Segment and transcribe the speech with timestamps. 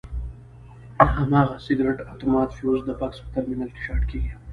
[0.97, 4.31] د هماغه سرکټ اتومات فیوز د بکس په ترمینل کې شارټ کېږي.